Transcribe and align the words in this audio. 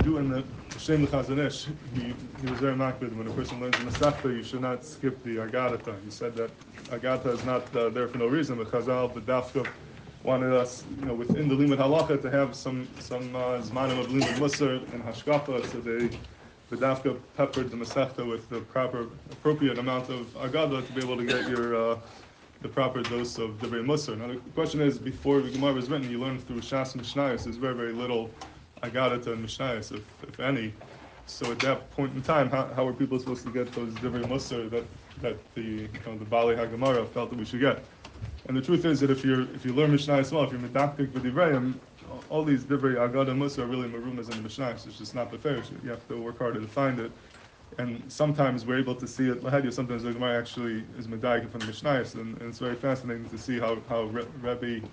in 0.00 0.30
the 0.30 0.44
Shem 0.78 1.06
Chazanish, 1.06 1.68
he, 1.94 2.14
he 2.40 2.50
was 2.50 2.60
very 2.60 2.74
makbid. 2.74 3.14
When 3.16 3.26
a 3.26 3.30
person 3.32 3.60
learns 3.60 3.76
the 3.76 3.84
Masechta, 3.84 4.34
you 4.34 4.42
should 4.42 4.62
not 4.62 4.84
skip 4.84 5.22
the 5.22 5.36
Agadata. 5.36 5.94
He 6.04 6.10
said 6.10 6.34
that 6.36 6.50
Agadata 6.88 7.34
is 7.34 7.44
not 7.44 7.74
uh, 7.76 7.88
there 7.90 8.08
for 8.08 8.18
no 8.18 8.26
reason, 8.26 8.56
but 8.56 8.70
Chazal, 8.70 9.12
the 9.14 9.20
Dafka, 9.20 9.66
wanted 10.24 10.52
us, 10.52 10.84
you 10.98 11.06
know, 11.06 11.14
within 11.14 11.48
the 11.48 11.54
Limud 11.54 11.78
Halacha 11.78 12.20
to 12.22 12.30
have 12.30 12.54
some 12.54 12.88
some 12.98 13.34
uh, 13.34 13.58
Zmanim 13.60 13.98
of 14.00 14.06
Limud 14.06 14.34
Musar 14.36 14.92
and 14.92 15.04
Hashkafa, 15.04 15.66
so 15.70 15.80
they 15.80 16.16
the 16.70 16.76
Dafka 16.76 17.18
peppered 17.36 17.70
the 17.70 17.76
Masechta 17.76 18.28
with 18.28 18.48
the 18.48 18.60
proper, 18.60 19.08
appropriate 19.30 19.78
amount 19.78 20.08
of 20.08 20.26
Agada 20.34 20.86
to 20.86 20.92
be 20.92 21.02
able 21.02 21.16
to 21.16 21.26
get 21.26 21.48
your 21.48 21.76
uh, 21.76 21.98
the 22.62 22.68
proper 22.68 23.02
dose 23.02 23.38
of 23.38 23.50
Divrei 23.58 23.84
Musar. 23.84 24.16
Now 24.16 24.28
the 24.28 24.36
question 24.54 24.80
is, 24.80 24.98
before 24.98 25.40
the 25.40 25.50
Gemara 25.50 25.74
was 25.74 25.90
written, 25.90 26.10
you 26.10 26.20
learned 26.20 26.46
through 26.46 26.60
Shas 26.60 26.96
Mishnayos, 26.96 27.44
there's 27.44 27.56
very, 27.56 27.74
very 27.74 27.92
little 27.92 28.30
Agadata 28.82 29.28
and 29.28 29.44
Mishnayos, 29.44 29.92
if, 29.92 30.02
if 30.28 30.40
any. 30.40 30.74
So 31.26 31.50
at 31.50 31.60
that 31.60 31.90
point 31.90 32.14
in 32.14 32.22
time, 32.22 32.50
how, 32.50 32.66
how 32.74 32.86
are 32.86 32.92
people 32.92 33.18
supposed 33.18 33.44
to 33.44 33.52
get 33.52 33.74
those 33.74 33.94
different 33.94 34.28
Musar 34.28 34.68
that, 34.70 34.84
that 35.20 35.54
the, 35.54 35.62
you 35.62 35.88
know, 36.04 36.18
the 36.18 36.24
Bali 36.24 36.56
HaGemara 36.56 37.08
felt 37.12 37.30
that 37.30 37.38
we 37.38 37.44
should 37.44 37.60
get? 37.60 37.84
And 38.46 38.56
the 38.56 38.60
truth 38.62 38.84
is 38.84 38.98
that 39.00 39.10
if 39.10 39.24
you're 39.24 39.42
if 39.54 39.64
you 39.64 39.72
learn 39.72 39.92
Mishnah 39.92 40.14
as 40.14 40.32
well, 40.32 40.42
if 40.42 40.50
you're 40.50 40.60
medaktik 40.60 41.12
v'divrayim, 41.12 41.74
all 42.28 42.42
these 42.44 42.64
divrei 42.64 42.96
agada 42.96 43.36
musa 43.36 43.62
are 43.62 43.66
really 43.66 43.88
marumas 43.88 44.30
in 44.30 44.36
the 44.36 44.42
Mishnah. 44.42 44.70
It's 44.70 44.84
just 44.84 45.14
not 45.14 45.30
the 45.30 45.38
fair. 45.38 45.62
You 45.82 45.90
have 45.90 46.06
to 46.08 46.20
work 46.20 46.38
harder 46.38 46.60
to 46.60 46.66
find 46.66 46.98
it. 46.98 47.12
And 47.78 48.02
sometimes 48.12 48.66
we're 48.66 48.80
able 48.80 48.96
to 48.96 49.06
see 49.06 49.28
it 49.28 49.42
lahadya. 49.42 49.72
Sometimes 49.72 50.02
the 50.02 50.12
Gemara 50.12 50.38
actually 50.38 50.84
is 50.98 51.06
medayik 51.06 51.50
from 51.50 51.60
the 51.60 51.66
Mishnah, 51.68 52.04
and, 52.14 52.36
and, 52.38 52.42
it's 52.42 52.58
very 52.58 52.76
fascinating 52.76 53.28
to 53.28 53.38
see 53.38 53.60
how 53.60 53.80
how 53.88 54.02
Rebbe 54.04 54.86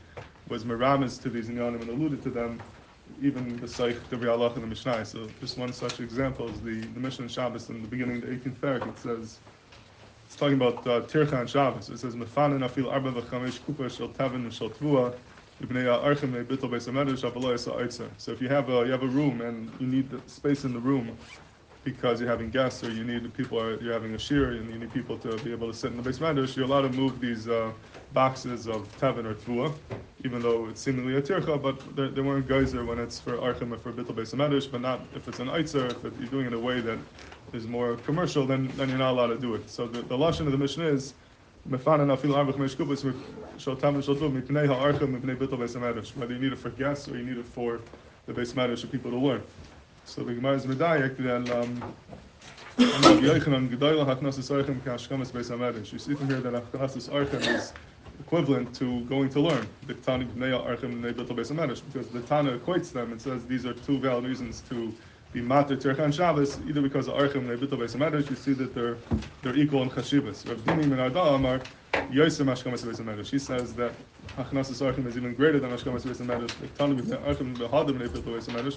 was 0.47 0.63
meramis 0.63 1.19
to 1.23 1.29
these 1.29 1.49
inyanim 1.49 1.81
and 1.81 1.89
alluded 1.89 2.21
to 2.23 2.29
them, 2.29 2.59
even 3.21 3.59
the 3.59 3.67
Seich 3.67 4.07
Divrei 4.09 4.31
Allah 4.31 4.53
in 4.55 4.61
the 4.61 4.67
Mishnah. 4.67 5.05
So 5.05 5.29
just 5.39 5.57
one 5.57 5.73
such 5.73 5.99
example 6.01 6.49
is 6.51 6.61
the 6.61 6.87
the 6.87 6.99
Mishnah 7.01 7.23
in 7.25 7.29
Shabbos 7.29 7.69
in 7.69 7.81
the 7.83 7.89
beginning 7.89 8.17
of 8.17 8.23
the 8.23 8.29
18th 8.37 8.59
parak. 8.59 8.87
It 8.87 8.99
says. 8.99 9.41
It's 10.25 10.37
talking 10.37 10.55
about 10.55 10.87
uh, 10.87 11.01
Tircha 11.07 11.39
and 11.41 11.49
Shabbos. 11.49 11.89
It 11.89 11.99
says, 11.99 12.15
"Mefanen 12.15 12.63
afil 12.67 12.91
arba 12.91 13.11
v'chamesh 13.13 13.61
kupa 13.61 13.89
shel 13.95 14.09
tavin 14.13 14.35
and 14.45 14.53
shel 14.53 14.71
tvua 14.71 15.19
So 18.17 18.31
if 18.33 18.41
you 18.41 18.49
have 18.49 18.69
a 18.69 18.85
you 18.85 18.91
have 18.91 19.03
a 19.03 19.07
room 19.07 19.41
and 19.41 19.75
you 19.79 19.87
need 19.87 20.09
the 20.11 20.23
space 20.29 20.65
in 20.65 20.73
the 20.73 20.79
room 20.79 21.19
because 21.83 22.21
you're 22.21 22.29
having 22.29 22.51
guests 22.51 22.83
or 22.83 22.91
you 22.91 23.03
need 23.05 23.33
people 23.33 23.59
are 23.59 23.81
you're 23.81 23.93
having 23.93 24.15
a 24.15 24.19
shear 24.19 24.51
and 24.51 24.71
you 24.71 24.79
need 24.79 24.93
people 24.93 25.17
to 25.19 25.39
be 25.39 25.51
able 25.51 25.71
to 25.71 25.77
sit 25.77 25.91
in 25.91 25.97
the 25.97 26.03
base 26.03 26.19
medrash, 26.19 26.55
you're 26.57 26.65
allowed 26.65 26.83
to 26.83 26.89
move 26.89 27.19
these 27.21 27.47
uh, 27.49 27.73
boxes 28.11 28.67
of 28.67 28.95
tavin 28.97 29.25
or 29.25 29.35
tvua, 29.35 29.79
even 30.23 30.41
though 30.41 30.67
it's 30.67 30.81
seemingly 30.81 31.15
a 31.15 31.21
tircha, 31.21 31.61
but 31.61 31.79
they 32.15 32.21
weren't 32.21 32.47
geyser 32.47 32.83
when 32.83 32.99
it's 32.99 33.19
for 33.19 33.37
archem 33.37 33.71
or 33.71 33.77
for 33.77 33.91
bittul 33.91 34.13
beis 34.13 34.71
but 34.71 34.81
not 34.81 34.99
if 35.15 35.27
it's 35.27 35.39
an 35.39 35.47
eitzer, 35.47 35.89
if 35.89 36.03
it, 36.05 36.13
you're 36.19 36.29
doing 36.29 36.45
it 36.45 36.49
in 36.49 36.53
a 36.53 36.59
way 36.59 36.81
that 36.81 36.97
is 37.53 37.67
more 37.67 37.95
commercial, 37.97 38.45
then, 38.45 38.67
then 38.75 38.89
you're 38.89 38.97
not 38.97 39.11
allowed 39.11 39.27
to 39.27 39.37
do 39.37 39.55
it. 39.55 39.69
So 39.69 39.87
the, 39.87 40.01
the 40.01 40.17
lashon 40.17 40.45
of 40.45 40.51
the 40.51 40.57
Mishnah 40.57 40.85
is 40.85 41.13
whether 41.65 41.93
you 46.33 46.39
need 46.39 46.53
it 46.53 46.57
for 46.57 46.69
guests 46.71 47.07
or 47.09 47.17
you 47.17 47.23
need 47.25 47.37
it 47.37 47.45
for 47.45 47.79
the 48.25 48.33
Beis 48.33 48.53
Medrash 48.53 48.81
for 48.81 48.87
people 48.87 49.11
to 49.11 49.17
learn. 49.17 49.43
So 50.05 50.23
the 50.23 50.33
Gemara 50.33 50.55
is 50.55 50.65
medayek 50.65 51.17
that 51.17 51.49
um, 51.55 51.93
you 55.91 55.99
see 55.99 56.15
from 56.15 56.27
here 56.27 56.39
that 56.39 56.53
Achnasis 56.71 56.97
is 56.97 57.73
equivalent 58.19 58.75
to 58.75 59.03
going 59.05 59.29
to 59.29 59.39
learn. 59.41 59.73
Because 59.85 60.05
the 60.07 60.13
Tana 62.27 62.59
equates 62.59 62.91
them 62.93 63.11
and 63.13 63.21
says 63.21 63.45
these 63.47 63.65
are 63.65 63.73
two 63.73 63.99
valid 63.99 64.25
reasons 64.25 64.61
to 64.63 64.97
be 65.31 65.41
matter 65.41 65.75
Tirchan 65.77 66.13
Shabbos, 66.13 66.59
either 66.61 66.81
because 66.81 67.07
of 67.07 67.13
Archim 67.15 67.49
and 67.49 67.61
Bittul 67.61 67.79
Beis 67.79 68.29
you 68.29 68.35
see 68.35 68.53
that 68.53 68.73
they're 68.75 69.03
they're 69.43 69.55
equal 69.55 69.83
in 69.83 69.89
Chashivas. 69.91 70.47
Rav 70.47 70.63
Dimi 70.63 70.89
Ben 70.89 70.99
Arda 70.99 71.21
Amar, 71.21 71.67
Yosem 72.11 72.47
Ashkamas 72.47 72.83
Beis 72.85 72.99
Hamedrash. 73.01 73.27
She 73.27 73.39
says 73.39 73.75
that 73.75 73.99
Hachnasis 74.37 74.81
Archim 74.81 75.07
is 75.07 75.17
even 75.17 75.35
greater 75.35 75.59
than 75.59 75.71
Ashkamas 75.71 76.05
Beis 76.05 76.21
Hamedrash, 76.21 76.57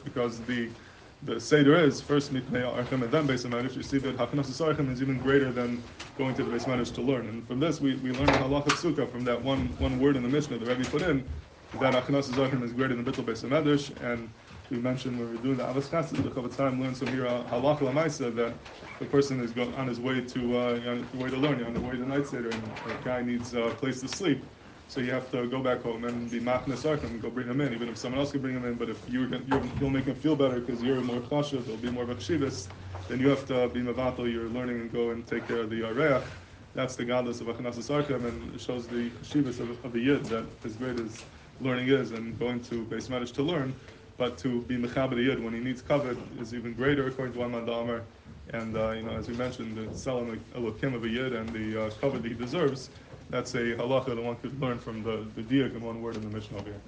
because 0.05 0.45
the 0.45 0.77
the 1.23 1.41
Seder 1.41 1.77
is 1.77 2.03
first 2.03 2.33
Mipnei 2.33 2.63
Archim 2.65 3.05
and 3.05 3.13
then 3.13 3.29
Beis 3.29 3.47
Hamedrash. 3.47 3.77
You 3.77 3.85
see 3.85 3.99
that 4.01 4.17
Hachnasis 4.19 4.61
Archim 4.61 4.91
is 4.91 5.03
even 5.03 5.21
greater 5.21 5.53
than 5.53 5.89
going 6.17 6.35
to 6.37 6.45
the 6.45 6.51
Beis 6.51 6.67
Hamedrash 6.67 6.95
to 6.97 7.03
learn. 7.03 7.29
And 7.29 7.47
from 7.47 7.61
this, 7.61 7.81
we, 7.81 7.97
we 7.97 8.13
learn 8.13 8.33
the 8.33 8.39
Halach 8.39 8.67
of 8.69 8.75
Sukkah 8.75 9.11
from 9.11 9.25
that 9.27 9.43
one 9.43 9.77
one 9.79 9.99
word 10.01 10.17
in 10.17 10.25
the 10.25 10.31
Mishnah 10.31 10.59
the 10.59 10.67
Rebbe 10.67 10.87
put 10.87 11.03
in, 11.03 11.31
that 11.75 11.95
Hachnasis 11.95 12.37
Archim 12.37 12.63
is 12.65 12.73
greater 12.75 12.97
than 12.97 13.05
Bittul 13.07 13.27
Beis 13.27 13.45
Hamedrash, 13.49 13.97
and 14.03 14.35
we 14.71 14.79
mentioned 14.79 15.19
when 15.19 15.29
we 15.29 15.37
were 15.37 15.43
doing 15.43 15.59
the 15.59 15.65
Avos 15.65 15.91
Chesed, 15.91 16.23
the 16.23 16.31
Chofetz 16.31 16.57
Chaim 16.57 16.81
learned 16.81 16.97
some 16.99 17.13
here 17.13 17.27
uh, 17.27 17.45
halacha 17.45 17.81
lamaisa 17.81 18.35
that 18.37 18.61
the 19.01 19.07
person 19.07 19.41
is 19.41 19.57
on 19.59 19.89
his 19.89 20.01
way 20.01 20.23
to 20.23 20.57
uh, 20.59 20.91
on 20.91 21.09
the 21.13 21.19
way 21.19 21.31
to 21.31 21.39
learn, 21.39 21.63
on 21.65 21.75
the 21.75 21.81
way 21.81 21.97
to 21.97 22.07
night 22.07 22.27
seder, 22.27 22.53
and 22.53 22.77
the 22.85 22.97
guy 22.97 23.23
needs 23.23 23.55
a 23.55 23.73
place 23.73 24.01
to 24.03 24.09
sleep. 24.09 24.47
So 24.89 25.01
you 25.01 25.11
have 25.13 25.31
to 25.31 25.49
go 25.49 25.63
back 25.63 25.83
home 25.83 26.05
and 26.05 26.31
be 26.31 26.41
machnes 26.41 26.85
and 27.05 27.21
go 27.23 27.31
bring 27.31 27.49
him 27.49 27.61
in, 27.61 27.73
even 27.73 27.89
if 27.89 27.97
someone 27.97 28.21
else 28.21 28.33
can 28.33 28.43
bring 28.43 28.55
him 28.55 28.65
in. 28.65 28.75
But 28.75 28.91
if 28.91 29.09
you're 29.09 29.29
you'll 29.79 29.91
make 29.91 30.05
him 30.05 30.15
feel 30.17 30.37
better 30.37 30.61
because 30.61 30.83
you're 30.83 31.01
more 31.01 31.21
chashuv, 31.21 31.65
there'll 31.65 31.79
be 31.81 31.91
more 31.91 32.05
a 32.11 32.15
then 33.09 33.21
you 33.21 33.29
have 33.29 33.45
to 33.47 33.69
be 33.69 33.81
mavatal, 33.81 34.31
you're 34.33 34.49
learning 34.49 34.81
and 34.81 34.93
go 34.93 35.11
and 35.11 35.27
take 35.27 35.47
care 35.47 35.59
of 35.61 35.71
the 35.71 35.81
areach. 35.81 36.25
That's 36.75 36.97
the 36.97 37.05
godless 37.05 37.41
of 37.41 37.49
Achanasas 37.49 37.91
Arkham 37.91 38.27
and 38.27 38.55
it 38.55 38.61
shows 38.61 38.89
the 38.89 39.11
chashivas 39.11 39.61
of, 39.61 39.85
of 39.85 39.93
the 39.93 40.01
yid 40.01 40.29
that 40.31 40.47
as 40.65 40.77
great 40.77 40.97
as 40.99 41.25
learning 41.61 41.89
is 41.89 42.13
and 42.13 42.39
going 42.39 42.63
to 42.63 42.87
Beis 42.87 43.09
Medrash 43.11 43.33
to 43.35 43.43
learn, 43.43 43.75
but 44.17 44.39
to 44.39 44.63
be 44.63 44.77
mechaber 44.77 45.23
yid 45.23 45.43
when 45.43 45.53
he 45.53 45.61
needs 45.61 45.83
covered 45.83 46.17
is 46.41 46.55
even 46.55 46.73
greater 46.75 47.07
according 47.07 47.35
to 47.35 47.41
one 47.41 47.51
man 47.53 48.03
And 48.51 48.77
uh, 48.77 48.91
you 48.93 49.03
know, 49.03 49.13
as 49.17 49.29
we 49.29 49.35
mentioned, 49.35 49.77
the 49.77 49.89
selam 49.95 50.39
elokim 50.55 50.95
of 50.95 51.05
a 51.05 51.09
yid 51.09 51.33
and 51.35 51.53
the 51.53 51.87
uh, 51.87 51.91
cover 52.01 52.19
that 52.19 52.29
he 52.29 52.35
deserves. 52.35 52.91
That's 53.33 53.55
a 53.55 53.75
halacha 53.77 54.15
that 54.15 54.23
one 54.23 54.37
could 54.37 54.61
learn 54.61 54.79
from 54.79 55.03
the 55.03 55.25
the 55.35 55.43
diak 55.43 55.75
in 55.75 55.81
one 55.81 56.03
word 56.03 56.17
in 56.17 56.31
the 56.31 56.37
over 56.55 56.65
here. 56.67 56.83